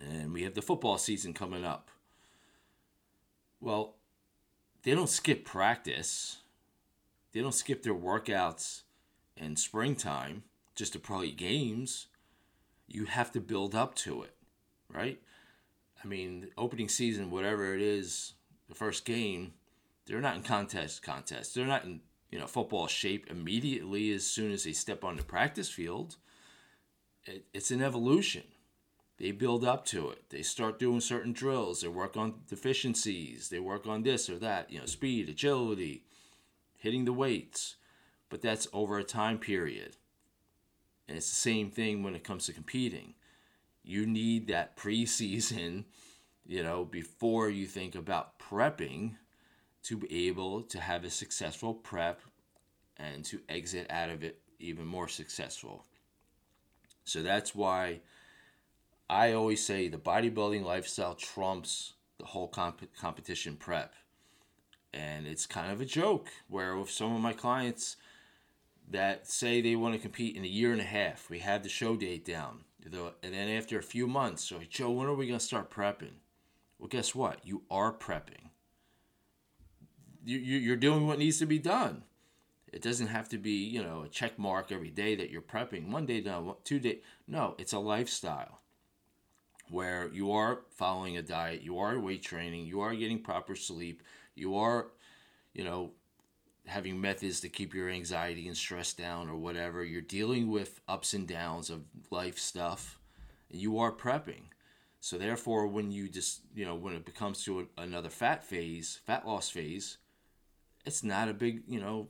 And 0.00 0.32
we 0.32 0.42
have 0.42 0.54
the 0.54 0.62
football 0.62 0.98
season 0.98 1.34
coming 1.34 1.64
up. 1.64 1.90
Well, 3.60 3.96
they 4.82 4.92
don't 4.92 5.08
skip 5.08 5.44
practice, 5.44 6.38
they 7.32 7.40
don't 7.40 7.54
skip 7.54 7.82
their 7.82 7.94
workouts 7.94 8.82
in 9.36 9.56
springtime 9.56 10.42
just 10.74 10.92
to 10.92 10.98
play 10.98 11.30
games. 11.30 12.06
You 12.88 13.06
have 13.06 13.32
to 13.32 13.40
build 13.40 13.74
up 13.74 13.94
to 13.96 14.22
it, 14.22 14.34
right? 14.88 15.20
I 16.02 16.06
mean, 16.06 16.48
opening 16.58 16.88
season, 16.88 17.30
whatever 17.30 17.74
it 17.74 17.80
is, 17.80 18.34
the 18.68 18.74
first 18.74 19.04
game, 19.04 19.52
they're 20.06 20.20
not 20.20 20.36
in 20.36 20.42
contest 20.42 21.02
contest. 21.02 21.54
They're 21.54 21.66
not 21.66 21.84
in 21.84 22.00
you 22.30 22.38
know 22.38 22.46
football 22.46 22.86
shape 22.86 23.26
immediately 23.30 24.12
as 24.12 24.26
soon 24.26 24.52
as 24.52 24.64
they 24.64 24.72
step 24.72 25.04
on 25.04 25.16
the 25.16 25.22
practice 25.22 25.68
field. 25.68 26.16
It, 27.24 27.46
it's 27.52 27.70
an 27.70 27.82
evolution. 27.82 28.44
They 29.18 29.30
build 29.30 29.64
up 29.64 29.84
to 29.86 30.10
it. 30.10 30.30
They 30.30 30.42
start 30.42 30.80
doing 30.80 31.00
certain 31.00 31.32
drills. 31.32 31.82
They 31.82 31.88
work 31.88 32.16
on 32.16 32.40
deficiencies. 32.48 33.50
They 33.50 33.60
work 33.60 33.86
on 33.86 34.02
this 34.02 34.28
or 34.28 34.36
that. 34.38 34.70
You 34.70 34.80
know, 34.80 34.86
speed, 34.86 35.28
agility, 35.28 36.04
hitting 36.76 37.04
the 37.04 37.12
weights. 37.12 37.76
But 38.28 38.42
that's 38.42 38.66
over 38.72 38.98
a 38.98 39.04
time 39.04 39.38
period. 39.38 39.96
And 41.06 41.16
it's 41.16 41.28
the 41.28 41.36
same 41.36 41.70
thing 41.70 42.02
when 42.02 42.16
it 42.16 42.24
comes 42.24 42.46
to 42.46 42.52
competing. 42.52 43.14
You 43.84 44.06
need 44.06 44.48
that 44.48 44.76
preseason, 44.76 45.84
you 46.44 46.62
know, 46.62 46.84
before 46.84 47.48
you 47.50 47.66
think 47.66 47.94
about 47.94 48.38
prepping 48.38 49.16
to 49.84 49.96
be 49.96 50.28
able 50.28 50.62
to 50.62 50.80
have 50.80 51.04
a 51.04 51.10
successful 51.10 51.74
prep 51.74 52.20
and 52.96 53.24
to 53.24 53.40
exit 53.48 53.86
out 53.90 54.10
of 54.10 54.22
it 54.22 54.40
even 54.58 54.86
more 54.86 55.08
successful. 55.08 55.84
So 57.04 57.22
that's 57.22 57.54
why 57.54 58.00
I 59.10 59.32
always 59.32 59.64
say 59.64 59.88
the 59.88 59.98
bodybuilding 59.98 60.64
lifestyle 60.64 61.14
trumps 61.14 61.94
the 62.18 62.26
whole 62.26 62.48
comp- 62.48 62.94
competition 62.98 63.56
prep. 63.56 63.94
And 64.94 65.26
it's 65.26 65.46
kind 65.46 65.72
of 65.72 65.80
a 65.80 65.86
joke 65.86 66.28
where 66.48 66.76
with 66.76 66.90
some 66.90 67.14
of 67.14 67.20
my 67.20 67.32
clients 67.32 67.96
that 68.90 69.26
say 69.26 69.60
they 69.60 69.74
want 69.74 69.94
to 69.94 70.00
compete 70.00 70.36
in 70.36 70.44
a 70.44 70.48
year 70.48 70.70
and 70.70 70.80
a 70.80 70.84
half, 70.84 71.28
we 71.30 71.40
have 71.40 71.62
the 71.62 71.68
show 71.68 71.96
date 71.96 72.24
down. 72.24 72.64
And 72.84 72.94
then 73.22 73.48
after 73.48 73.78
a 73.78 73.82
few 73.82 74.06
months, 74.06 74.44
so 74.44 74.60
Joe, 74.68 74.90
when 74.90 75.08
are 75.08 75.14
we 75.14 75.26
going 75.26 75.38
to 75.38 75.44
start 75.44 75.70
prepping? 75.70 76.18
Well, 76.78 76.88
guess 76.88 77.14
what? 77.14 77.40
You 77.44 77.62
are 77.70 77.92
prepping. 77.92 78.50
You, 80.24 80.38
you, 80.38 80.72
are 80.72 80.76
doing 80.76 81.06
what 81.06 81.18
needs 81.18 81.38
to 81.38 81.46
be 81.46 81.58
done. 81.58 82.04
It 82.72 82.82
doesn't 82.82 83.08
have 83.08 83.28
to 83.30 83.38
be, 83.38 83.64
you 83.64 83.82
know, 83.82 84.02
a 84.02 84.08
check 84.08 84.38
mark 84.38 84.72
every 84.72 84.90
day 84.90 85.14
that 85.16 85.30
you're 85.30 85.42
prepping. 85.42 85.90
One 85.90 86.06
day, 86.06 86.20
no, 86.20 86.58
two 86.64 86.78
day. 86.78 87.00
No, 87.26 87.54
it's 87.58 87.72
a 87.72 87.78
lifestyle 87.78 88.60
where 89.68 90.08
you 90.12 90.32
are 90.32 90.62
following 90.70 91.16
a 91.16 91.22
diet, 91.22 91.62
you 91.62 91.78
are 91.78 91.98
weight 91.98 92.22
training, 92.22 92.66
you 92.66 92.80
are 92.80 92.94
getting 92.94 93.18
proper 93.18 93.56
sleep, 93.56 94.02
you 94.34 94.56
are, 94.56 94.88
you 95.54 95.64
know, 95.64 95.92
having 96.66 97.00
methods 97.00 97.40
to 97.40 97.48
keep 97.48 97.74
your 97.74 97.88
anxiety 97.88 98.46
and 98.46 98.56
stress 98.56 98.92
down 98.92 99.28
or 99.28 99.36
whatever. 99.36 99.84
You're 99.84 100.00
dealing 100.00 100.50
with 100.50 100.80
ups 100.88 101.14
and 101.14 101.26
downs 101.26 101.70
of 101.70 101.82
life 102.10 102.38
stuff. 102.38 102.98
You 103.50 103.78
are 103.78 103.92
prepping. 103.92 104.44
So 105.00 105.18
therefore, 105.18 105.66
when 105.66 105.90
you 105.90 106.08
just 106.08 106.42
you 106.54 106.64
know 106.64 106.76
when 106.76 106.94
it 106.94 107.04
becomes 107.04 107.44
to 107.44 107.68
another 107.76 108.08
fat 108.08 108.44
phase, 108.44 109.00
fat 109.04 109.26
loss 109.26 109.50
phase, 109.50 109.98
it's 110.84 111.02
not 111.02 111.28
a 111.28 111.34
big 111.34 111.62
you 111.68 111.80
know 111.80 112.08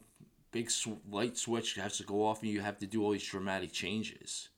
big 0.50 0.70
sw- 0.70 1.00
light 1.10 1.36
switch 1.36 1.74
has 1.74 1.96
to 1.96 2.04
go 2.04 2.24
off 2.26 2.42
and 2.42 2.50
you 2.50 2.60
have 2.60 2.78
to 2.78 2.86
do 2.86 3.02
all 3.02 3.12
these 3.12 3.26
dramatic 3.26 3.72
changes. 3.72 4.48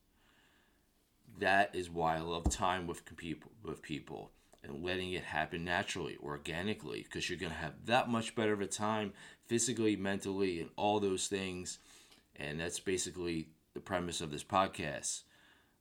That 1.38 1.74
is 1.74 1.90
why 1.90 2.16
I 2.16 2.20
love 2.20 2.48
time 2.50 2.86
with 2.86 3.04
people 3.16 3.52
with 3.62 3.82
people 3.82 4.30
and 4.62 4.82
letting 4.82 5.12
it 5.12 5.24
happen 5.24 5.64
naturally, 5.64 6.16
organically, 6.22 7.02
because 7.02 7.28
you're 7.28 7.38
gonna 7.38 7.54
have 7.54 7.86
that 7.86 8.08
much 8.08 8.34
better 8.34 8.52
of 8.52 8.60
a 8.60 8.66
time 8.66 9.12
physically, 9.46 9.96
mentally, 9.96 10.60
and 10.60 10.70
all 10.76 11.00
those 11.00 11.26
things. 11.26 11.78
And 12.36 12.60
that's 12.60 12.80
basically 12.80 13.48
the 13.74 13.80
premise 13.80 14.20
of 14.20 14.30
this 14.30 14.44
podcast. 14.44 15.22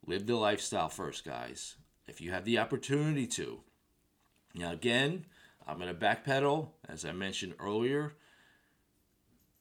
Live 0.05 0.25
the 0.25 0.35
lifestyle 0.35 0.89
first, 0.89 1.23
guys. 1.23 1.75
If 2.07 2.19
you 2.19 2.31
have 2.31 2.45
the 2.45 2.59
opportunity 2.59 3.25
to. 3.27 3.61
Now, 4.53 4.71
again, 4.71 5.25
I'm 5.65 5.79
going 5.79 5.87
to 5.87 5.99
backpedal. 5.99 6.69
As 6.87 7.05
I 7.05 7.13
mentioned 7.13 7.55
earlier, 7.59 8.13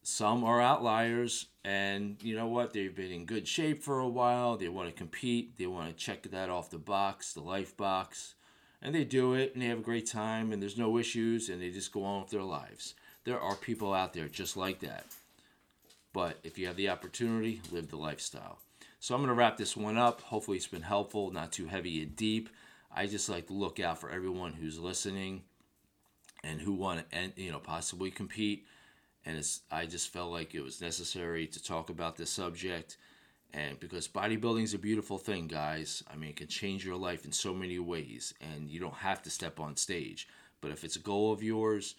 some 0.02 0.44
are 0.44 0.61
outliers, 0.61 1.47
and 1.64 2.16
you 2.23 2.35
know 2.35 2.49
what? 2.49 2.73
They've 2.73 2.94
been 2.94 3.12
in 3.12 3.25
good 3.25 3.47
shape 3.47 3.82
for 3.82 4.00
a 4.00 4.09
while. 4.09 4.56
They 4.56 4.68
want 4.68 4.88
to 4.88 4.94
compete, 4.94 5.59
they 5.59 5.66
want 5.66 5.88
to 5.88 6.04
check 6.04 6.23
that 6.25 6.50
off 6.50 6.71
the 6.71 6.78
box, 6.78 7.32
the 7.32 7.40
life 7.40 7.76
box, 7.76 8.35
and 8.80 8.94
they 8.94 9.04
do 9.04 9.35
it, 9.35 9.52
and 9.54 9.62
they 9.62 9.66
have 9.66 9.78
a 9.78 9.82
great 9.82 10.06
time, 10.06 10.52
and 10.52 10.61
there's 10.61 10.78
no 10.78 10.99
issues, 10.99 11.49
and 11.49 11.62
they 11.62 11.71
just 11.71 11.92
go 11.92 12.04
on 12.04 12.23
with 12.23 12.30
their 12.30 12.42
lives. 12.42 12.94
There 13.25 13.40
are 13.40 13.54
people 13.54 13.94
out 13.94 14.12
there 14.12 14.28
just 14.28 14.56
like 14.56 14.80
that. 14.80 15.06
But 16.12 16.38
if 16.42 16.59
you 16.59 16.66
have 16.66 16.76
the 16.76 16.88
opportunity, 16.88 17.62
live 17.71 17.88
the 17.88 17.97
lifestyle. 17.97 18.59
So 18.99 19.14
I'm 19.14 19.21
going 19.21 19.28
to 19.28 19.35
wrap 19.35 19.56
this 19.56 19.76
one 19.76 19.97
up. 19.97 20.21
Hopefully, 20.23 20.56
it's 20.56 20.66
been 20.66 20.82
helpful, 20.82 21.30
not 21.30 21.52
too 21.52 21.66
heavy 21.66 22.02
and 22.02 22.14
deep. 22.14 22.49
I 22.94 23.06
just 23.06 23.28
like 23.28 23.47
to 23.47 23.52
look 23.52 23.80
out 23.80 23.99
for 23.99 24.11
everyone 24.11 24.52
who's 24.52 24.78
listening 24.78 25.42
and 26.44 26.61
who 26.61 26.73
want 26.73 27.09
to, 27.11 27.32
you 27.37 27.50
know, 27.52 27.59
possibly 27.59 28.11
compete. 28.11 28.66
And 29.24 29.36
it's, 29.36 29.60
I 29.70 29.86
just 29.86 30.12
felt 30.12 30.32
like 30.32 30.54
it 30.54 30.62
was 30.62 30.80
necessary 30.80 31.46
to 31.46 31.62
talk 31.62 31.90
about 31.90 32.16
this 32.16 32.30
subject. 32.30 32.96
And 33.54 33.78
because 33.78 34.08
bodybuilding 34.08 34.64
is 34.64 34.74
a 34.74 34.78
beautiful 34.78 35.18
thing, 35.18 35.46
guys. 35.46 36.02
I 36.12 36.16
mean, 36.16 36.30
it 36.30 36.36
can 36.36 36.48
change 36.48 36.84
your 36.84 36.96
life 36.96 37.24
in 37.24 37.32
so 37.32 37.54
many 37.54 37.78
ways, 37.78 38.34
and 38.40 38.68
you 38.68 38.80
don't 38.80 38.94
have 38.94 39.22
to 39.22 39.30
step 39.30 39.61
on 39.61 39.76
stage. 39.76 40.28
But 40.61 40.70
if 40.70 40.85
it's 40.85 40.96
a 40.96 41.00
goal 41.00 41.32
of 41.32 41.42
yours, 41.42 41.94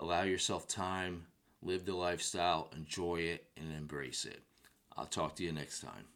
Allow 0.00 0.22
yourself 0.22 0.66
time, 0.66 1.26
live 1.62 1.84
the 1.84 1.94
lifestyle, 1.94 2.70
enjoy 2.74 3.16
it, 3.16 3.44
and 3.58 3.70
embrace 3.70 4.24
it. 4.24 4.42
I'll 4.96 5.04
talk 5.04 5.36
to 5.36 5.44
you 5.44 5.52
next 5.52 5.80
time. 5.80 6.06